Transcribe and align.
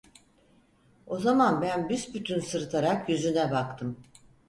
O 1.07 1.19
zaman 1.19 1.61
ben 1.61 1.89
büsbütün 1.89 2.39
sırıtarak 2.39 3.09
yüzüne 3.09 3.51
baktım. 3.51 3.97